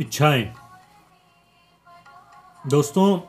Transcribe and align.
इच्छाएँ। 0.00 0.52
दोस्तों, 2.66 3.20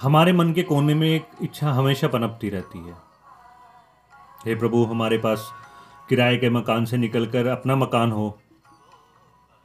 हमारे 0.00 0.32
मन 0.32 0.52
के 0.52 0.62
कोने 0.62 0.94
में 0.94 1.08
एक 1.08 1.26
इच्छा 1.42 1.70
हमेशा 1.70 2.08
पनपती 2.08 2.50
रहती 2.50 2.78
है। 2.78 2.94
हे 4.46 4.54
प्रभु, 4.54 4.84
हमारे 4.84 5.18
पास 5.18 5.52
किराए 6.08 6.36
के 6.36 6.50
मकान 6.50 6.84
से 6.84 6.96
निकलकर 6.96 7.46
अपना 7.46 7.76
मकान 7.76 8.12
हो। 8.12 8.38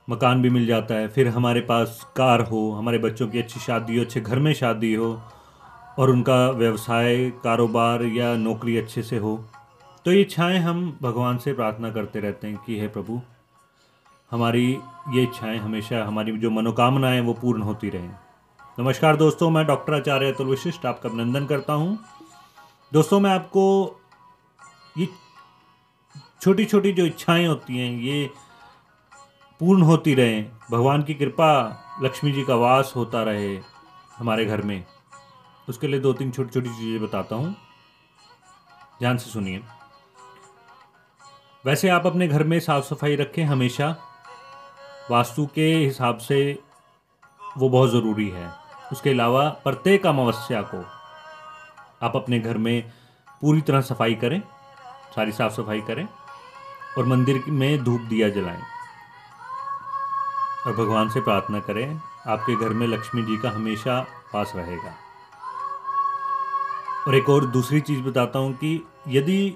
मकान 0.09 0.41
भी 0.41 0.49
मिल 0.49 0.65
जाता 0.65 0.93
है। 0.93 1.07
फिर 1.07 1.27
हमारे 1.27 1.61
पास 1.61 2.11
कार 2.15 2.41
हो। 2.41 2.71
हमारे 2.71 2.98
बच्चों 2.98 3.27
की 3.27 3.39
अच्छी 3.39 3.59
शादी 3.59 3.98
हो, 3.98 4.04
अच्छे 4.04 4.21
घर 4.21 4.39
में 4.39 4.54
शादी 4.54 4.93
हो 4.93 5.21
और 6.00 6.09
उनका 6.09 6.50
व्यवसाय, 6.50 7.29
कारोबार 7.29 8.04
या 8.04 8.36
नौकरी 8.36 8.77
अच्छे 8.77 9.04
से 9.04 9.18
हो। 9.18 9.45
तो 10.05 10.11
ये 10.11 10.21
इच्छाएँ 10.21 10.59
हम 10.59 11.00
भगवान 11.02 11.38
से 11.38 11.54
प्रार्थना 11.54 11.91
करते 11.91 12.20
रहते 12.20 12.48
हैं 12.48 12.57
कि 12.57 12.79
हे 12.79 12.88
प्रभु 12.88 13.21
हमारी 14.32 14.79
ये 15.09 15.23
इच्छाएँ 15.23 15.57
हमेशा 15.57 16.04
हमारी 16.05 16.32
जो 16.32 16.50
मनोकामनाएँ 16.50 17.21
वो 17.21 17.33
पूर्ण 17.33 17.61
होती 17.61 17.89
रहें। 17.89 18.10
नमस्कार 18.79 19.15
दोस्तों, 19.15 19.50
मैं 19.50 19.65
डॉक्टर 19.65 19.93
आचार्य 19.93 20.32
अतुल 20.32 20.47
विशिष्ट 20.47 20.86
आपका 20.86 21.10
अभिनंदन 21.10 21.46
करता 21.46 21.74
हूँ। 21.74 21.97
दोस्तों, 22.93 23.19
मैं 23.19 23.32
आपको 23.32 24.00
ये 24.97 25.07
छोटी 26.41 26.65
छोटी 26.65 26.91
जो 26.91 27.05
इच्छाएँ 27.05 27.47
होती 27.47 27.78
हैं, 27.78 27.91
ये 28.02 28.29
पूर्ण 29.60 29.82
होती 29.82 30.14
रहें। 30.15 30.52
भगवान 30.71 31.04
की 31.04 31.13
कृपा, 31.13 31.52
लक्ष्मी 32.03 32.31
जी 32.31 32.44
का 32.44 32.55
वास 32.55 32.94
होता 32.95 33.23
रहे 33.23 33.59
हमारे 34.17 34.45
घर 34.45 34.61
में। 34.61 34.83
उसके 35.69 35.88
लिए 35.88 36.00
दो 36.00 36.13
तीन 36.13 36.31
छोटी 36.31 36.50
छोटी 36.50 36.69
चीज़ें 36.69 37.02
बताता 37.02 37.36
हूँ। 37.36 37.55
ध्यान 39.00 39.17
से 39.17 39.30
सुनिए। 39.30 39.61
वैसे 41.66 41.89
आप 41.89 42.08
अपने 42.08 42.27
घर 42.27 42.44
में 42.44 42.59
साफ़ 42.59 42.86
सफ़ाई 42.86 43.16
रखें 43.16 43.44
हमेशा। 43.44 43.95
वास्तु 45.09 45.45
के 45.45 45.67
हिसाब 45.75 46.17
से 46.17 46.59
वो 47.57 47.69
बहुत 47.69 47.89
ज़रूरी 47.89 48.27
है। 48.30 48.52
उसके 48.91 49.09
अलावा 49.09 49.47
प्रत्येक 49.63 50.05
अमावस्या 50.07 50.61
को 50.61 50.83
आप 52.05 52.16
अपने 52.16 52.39
घर 52.39 52.57
में 52.57 52.91
पूरी 53.41 53.61
तरह 53.61 53.81
सफ़ाई 53.81 54.16
करें, 54.16 54.41
सारी 55.16 55.31
साफ़ 55.31 55.53
सफ़ाई 55.53 55.81
करें 55.81 56.07
और 56.97 57.05
मंदिर 57.05 57.44
में 57.47 57.83
धूप 57.83 58.02
दिया 58.02 58.29
जलाएँ। 58.29 58.61
और 60.67 60.73
भगवान 60.73 61.09
से 61.09 61.22
प्रार्थना 61.22 61.59
करें, 61.59 61.99
आपके 62.27 62.55
घर 62.55 62.69
में 62.69 62.88
लक्ष्मी 62.88 63.23
जी 63.23 63.38
का 63.38 63.49
हमेशा 63.49 63.99
पास 64.33 64.53
रहेगा। 64.55 64.95
और 67.07 67.16
एक 67.16 67.29
और 67.29 67.45
दूसरी 67.45 67.81
चीज़ 67.81 68.02
बताता 68.02 68.39
हूँ 68.39 68.53
कि 68.53 68.81
यदि 69.07 69.55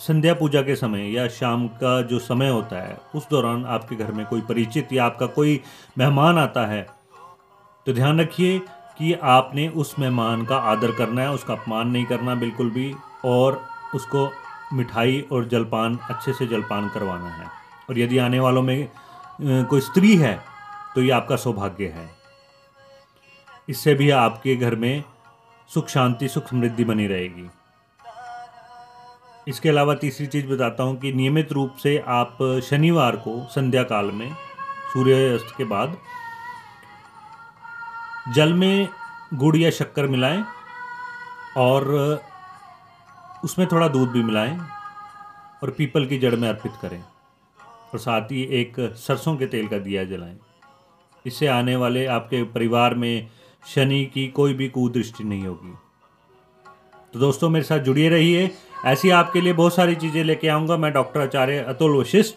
संध्या 0.00 0.32
पूजा 0.34 0.60
के 0.62 0.74
समय 0.76 1.10
या 1.12 1.26
शाम 1.28 1.66
का 1.76 2.00
जो 2.02 2.18
समय 2.18 2.48
होता 2.48 2.76
है, 2.76 2.96
उस 3.14 3.28
दौरान 3.30 3.64
आपके 3.66 3.96
घर 3.96 4.12
में 4.12 4.24
कोई 4.26 4.40
परिचित 4.40 4.92
या 4.92 5.04
आपका 5.04 5.26
कोई 5.28 5.60
मेहमान 5.98 6.38
आता 6.38 6.64
है 6.66 6.82
तो 7.86 7.92
ध्यान 7.92 8.20
रखिए 8.20 8.58
कि 8.98 9.12
आपने 9.14 9.68
उस 9.68 9.94
मेहमान 9.98 10.44
का 10.44 10.56
आदर 10.56 10.92
करना 10.92 11.22
है, 11.22 11.30
उसका 11.30 11.54
अपमान 11.54 11.88
नहीं 11.88 12.04
करना 12.04 12.34
बिल्कुल 12.36 12.70
भी, 12.70 12.92
और 13.24 13.60
उसको 13.94 14.28
मिठाई 14.72 15.20
और 15.32 15.44
जलपान, 15.48 15.98
अच्छे 16.10 16.32
से 16.32 16.46
जलपान 16.46 16.88
करवाना 16.88 17.28
है। 17.28 17.46
और 17.88 17.98
यदि 17.98 18.18
आने 18.18 18.40
वालों 18.40 18.62
में 18.62 18.88
कोई 19.42 19.80
स्त्री 19.82 20.16
है 20.16 20.38
तो 20.94 21.02
ये 21.02 21.10
आपका 21.12 21.36
सौभाग्य 21.36 21.86
है। 21.88 22.08
इससे 23.68 23.94
भी 23.94 24.10
आपके 24.10 24.56
घर 24.56 24.74
में 24.76 25.02
सुख 25.70 25.88
शांति, 25.88 26.28
सुख 26.28 26.48
समृद्धि 26.48 26.84
बनी 26.84 27.06
रहेगी। 27.06 27.48
इसके 29.50 29.68
अलावा 29.68 29.94
तीसरी 29.94 30.26
चीज़ 30.26 30.46
बताता 30.46 30.82
हूँ 30.82 30.96
कि 31.00 31.12
नियमित 31.12 31.52
रूप 31.52 31.76
से 31.76 31.96
आप 32.08 32.38
शनिवार 32.64 33.16
को 33.16 33.32
संध्या 33.50 33.82
काल 33.82 34.10
में, 34.10 34.32
सूर्यास्त 34.92 35.54
के 35.58 35.64
बाद, 35.64 35.96
जल 38.34 38.52
में 38.52 38.88
गुड़ 39.34 39.56
या 39.56 39.70
शक्कर 39.70 40.06
मिलाएँ 40.06 40.44
और 41.56 41.88
उसमें 43.44 43.66
थोड़ा 43.72 43.88
दूध 43.88 44.08
भी 44.08 44.22
मिलाएँ 44.22 44.58
और 45.62 45.70
पीपल 45.70 46.06
की 46.06 46.18
जड़ 46.18 46.34
में 46.36 46.48
अर्पित 46.48 46.72
करें 46.82 47.02
और 47.92 47.98
साथ 47.98 48.32
ही 48.32 48.42
एक 48.60 48.80
सरसों 48.96 49.36
के 49.36 49.46
तेल 49.46 49.68
का 49.68 49.78
दिया 49.78 50.04
जलाएँ। 50.04 50.38
इससे 51.26 51.46
आने 51.46 51.76
वाले 51.76 52.06
आपके 52.06 52.42
परिवार 52.44 52.94
में 52.94 53.28
शनि 53.66 54.04
की 54.14 54.28
कोई 54.28 54.54
भी 54.54 54.68
कुदृष्टि 54.68 55.24
नहीं 55.24 55.46
होगी। 55.46 55.74
तो 57.14 57.18
दोस्तों, 57.20 57.48
मेरे 57.48 57.64
साथ 57.64 57.78
जुड़िए 57.78 58.08
रहिए। 58.08 58.50
ऐसी 58.84 59.10
आपके 59.10 59.40
लिए 59.40 59.52
बहुत 59.52 59.74
सारी 59.74 59.94
चीज़ें 59.94 60.22
लेके 60.24 60.48
आऊँगा। 60.48 60.76
मैं 60.76 60.92
डॉक्टर 60.92 61.20
आचार्य 61.20 61.58
अतुल 61.58 61.96
वशिष्ठ। 61.96 62.34